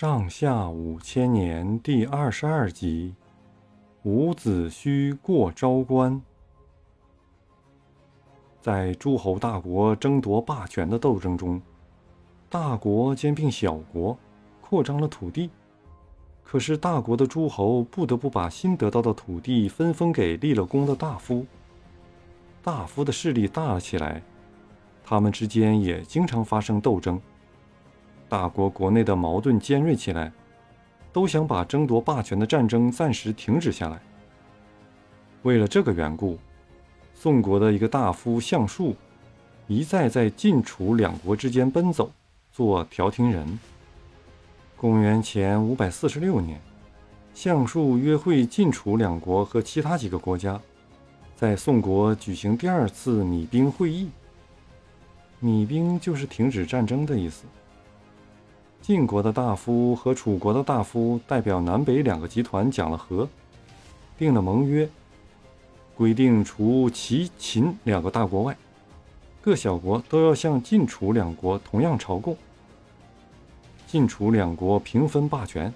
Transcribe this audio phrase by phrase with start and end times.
[0.00, 3.14] 上下五千年第二十二集：
[4.04, 6.18] 伍子胥过昭关。
[8.62, 11.60] 在诸侯大国争夺霸权的斗争中，
[12.48, 14.16] 大国兼并小国，
[14.62, 15.50] 扩张了土地。
[16.42, 21.44] 可是，大国的诸侯不得不把新得到的土地分封给立了功的大夫。
[22.62, 24.22] 大夫的势力大了起来，
[25.04, 27.20] 他们之间也经常发生斗争。
[28.30, 30.32] 大国国内的矛盾尖锐起来，
[31.12, 34.00] 都想把争夺霸权的战争暂时停止下来。
[35.42, 36.38] 为了这个缘故，
[37.12, 38.94] 宋国的一个大夫项束
[39.66, 42.08] 一再在晋楚两国之间奔走，
[42.52, 43.58] 做调停人。
[44.76, 46.60] 公元前五百四十六年，
[47.34, 50.60] 项束约会晋楚两国和其他几个国家，
[51.34, 54.08] 在宋国举行第二次弭兵会议。
[55.42, 57.44] 弭兵就是停止战争的意思。
[58.82, 63.28] 晋国的大夫和楚国的大夫代表南北两个集团讲了和，
[64.18, 64.88] 定了盟约，
[65.94, 68.56] 规定除齐、秦两个大国外，
[69.42, 72.36] 各小国都要向晋、楚两国同样朝贡。
[73.86, 75.72] 晋、楚两国平分霸权。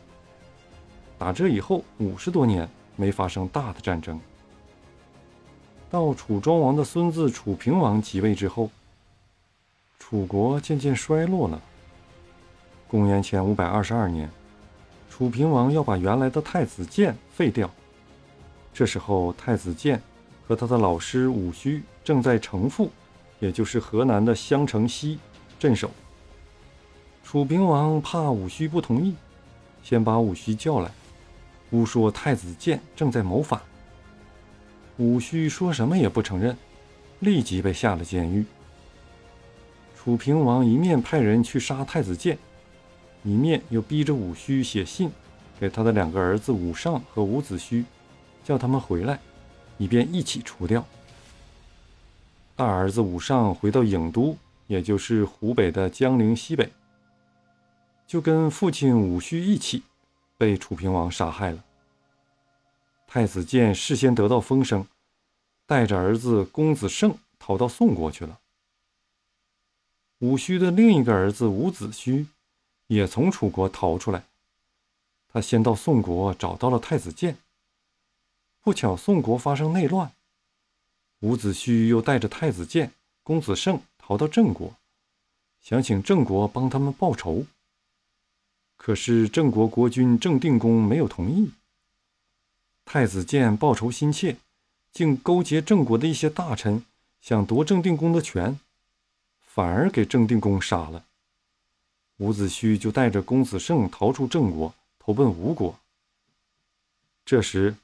[1.18, 4.18] 打这以后五十多年没发生大的战争。
[5.90, 8.70] 到楚庄王的孙子楚平王即位之后，
[9.98, 11.60] 楚国渐渐衰落了。
[12.94, 14.30] 公元前五百二十二年，
[15.10, 17.68] 楚平王要把原来的太子建废掉。
[18.72, 20.00] 这时候，太子建
[20.46, 22.92] 和他的老师伍须正在城父，
[23.40, 25.18] 也就是河南的襄城西
[25.58, 25.90] 镇守。
[27.24, 29.16] 楚平王怕伍须不同意，
[29.82, 30.88] 先把伍须叫来，
[31.70, 33.60] 诬说太子建正在谋反。
[34.98, 36.56] 伍须说什么也不承认，
[37.18, 38.44] 立即被下了监狱。
[39.96, 42.38] 楚平王一面派人去杀太子建。
[43.24, 45.10] 一面又逼着伍须写信
[45.58, 47.82] 给他的两个儿子伍尚和伍子胥，
[48.44, 49.18] 叫他们回来，
[49.78, 50.84] 以便一起除掉。
[52.54, 54.36] 大儿子伍尚回到郢都，
[54.66, 56.70] 也就是湖北的江陵西北，
[58.06, 59.82] 就跟父亲伍须一起
[60.36, 61.64] 被楚平王杀害了。
[63.06, 64.86] 太子建事先得到风声，
[65.66, 68.38] 带着儿子公子胜逃到宋国去了。
[70.18, 72.26] 伍须的另一个儿子伍子胥。
[72.86, 74.24] 也从楚国逃出来，
[75.32, 77.36] 他先到宋国找到了太子建。
[78.60, 80.12] 不巧宋国发生内乱，
[81.20, 84.74] 伍子胥又带着太子建、公子胜逃到郑国，
[85.60, 87.46] 想请郑国帮他们报仇。
[88.76, 91.52] 可是郑国国君郑定公没有同意。
[92.84, 94.36] 太子建报仇心切，
[94.92, 96.84] 竟勾结郑国的一些大臣，
[97.20, 98.60] 想夺郑定公的权，
[99.40, 101.06] 反而给郑定公杀了。
[102.18, 105.78] 伍子胥就带着公子胜逃出郑国，投奔吴国。
[107.24, 107.74] 这时，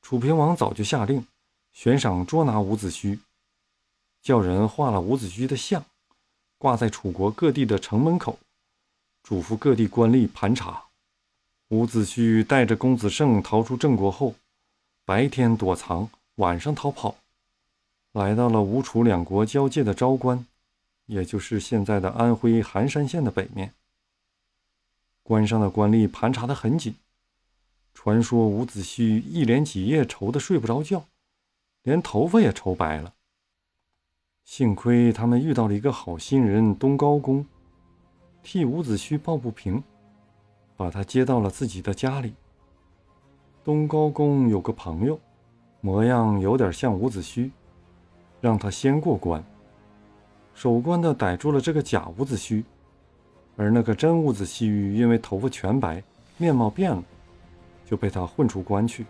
[0.00, 1.26] 楚平王早就下令
[1.72, 3.18] 悬赏捉拿伍子胥，
[4.22, 5.84] 叫人画了伍子胥的像，
[6.56, 8.38] 挂在楚国各地的城门口，
[9.22, 10.84] 嘱咐各地官吏盘查。
[11.68, 14.34] 伍子胥带着公子胜逃出郑国后，
[15.04, 17.16] 白天躲藏，晚上逃跑，
[18.12, 20.46] 来到了吴楚两国交界的昭关。
[21.06, 23.74] 也就是现在的安徽含山县的北面，
[25.22, 26.94] 关上的官吏盘查得很紧。
[27.92, 31.04] 传说伍子胥一连几夜愁得睡不着觉，
[31.82, 33.14] 连头发也愁白了。
[34.44, 37.46] 幸亏他们遇到了一个好心人东高公，
[38.42, 39.82] 替伍子胥抱不平，
[40.76, 42.34] 把他接到了自己的家里。
[43.62, 45.18] 东高公有个朋友，
[45.80, 47.50] 模样有点像伍子胥，
[48.40, 49.42] 让他先过关。
[50.54, 52.62] 守关的逮住了这个假伍子胥，
[53.56, 56.02] 而那个真伍子胥因为头发全白，
[56.36, 57.02] 面貌变了，
[57.84, 59.04] 就被他混出关去。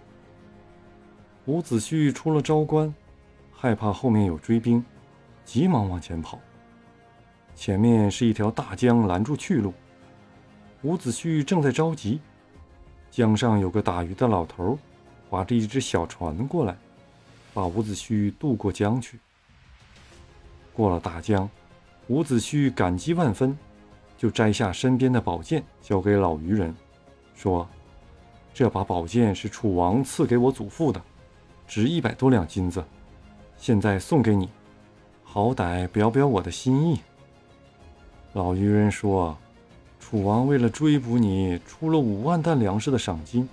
[1.47, 2.93] 伍子胥出了昭关，
[3.53, 4.83] 害怕后面有追兵，
[5.45, 6.41] 急忙往前跑。
[7.55, 9.73] 前面是一条大江拦住去路，
[10.83, 12.21] 伍子胥正在着急，
[13.11, 14.79] 江上有个打鱼的老头，
[15.29, 16.75] 划着一只小船过来，
[17.53, 19.21] 把伍子胥渡过江去。
[20.77, 21.49] 过了大江，
[22.09, 23.57] 伍子胥感激万分，
[24.19, 26.75] 就摘下身边的宝剑，交给老渔人，
[27.37, 27.67] 说
[28.53, 31.01] ：“这把宝剑是楚王赐给我祖父的，
[31.69, 32.85] 值一百多两金子，
[33.57, 34.49] 现在送给你，
[35.23, 37.01] 好歹表表我的心意。”
[38.35, 39.39] 老渔人说
[40.01, 43.49] ：“楚王为了追捕你，出了五万担粮食的赏金，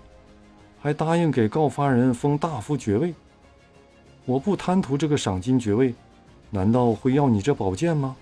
[0.82, 3.14] 还答应给告发人封大夫爵位。
[4.26, 5.94] 我不贪图这个赏金爵位。”
[6.54, 8.16] 难道会要你这宝剑吗？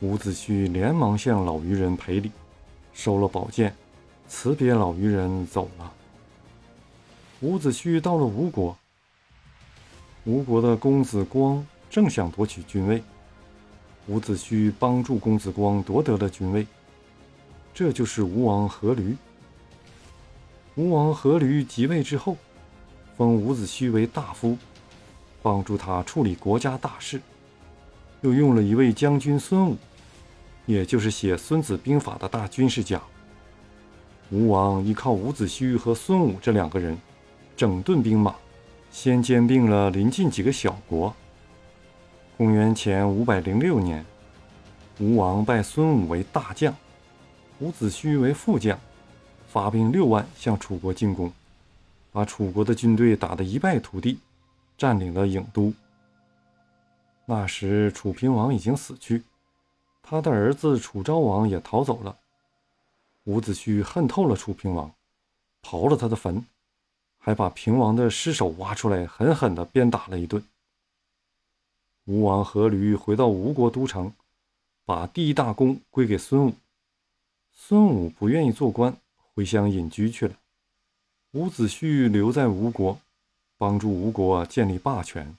[0.00, 2.32] 伍子胥连忙向老渔人赔礼，
[2.92, 3.72] 收了宝剑，
[4.26, 5.92] 辞别老渔人走了。
[7.42, 8.76] 伍子胥到了吴国，
[10.24, 13.00] 吴国的公子光正想夺取君位，
[14.08, 16.66] 伍子胥帮助公子光夺得了君位。
[17.72, 19.16] 这就是吴王阖闾。
[20.74, 22.36] 吴王阖闾即位之后，
[23.16, 24.58] 封伍子胥为大夫，
[25.42, 27.20] 帮助他处理国家大事。
[28.22, 29.76] 又用了一位将军孙武，
[30.66, 33.00] 也就是写《孙子兵法》的大军事家。
[34.30, 36.96] 吴王依靠伍子胥和孙武这两个人，
[37.56, 38.34] 整顿兵马，
[38.92, 41.14] 先兼并了邻近几个小国。
[42.36, 44.04] 公元前五百零六年，
[44.98, 46.74] 吴王拜孙武为大将。
[47.58, 48.78] 伍子胥为副将，
[49.48, 51.32] 发兵六万向楚国进攻，
[52.12, 54.18] 把楚国的军队打得一败涂地，
[54.80, 55.74] 占领了郢都。
[57.26, 59.22] 那时楚平王已经死去，
[60.00, 62.16] 他的儿子楚昭王也逃走了。
[63.24, 64.90] 伍子胥恨透了楚平王，
[65.62, 66.42] 刨了他的坟，
[67.18, 70.42] 还把平王的尸首挖出来，狠狠地鞭打了一顿。
[72.06, 74.10] 吴王阖闾回到吴国都城，
[74.86, 76.54] 把第一大功归给孙武。
[77.52, 78.96] 孙武不愿意做官，
[79.34, 80.34] 回乡隐居去了。
[81.32, 82.98] 伍子胥留在吴国，
[83.60, 85.36] 帮助吴国建立霸权。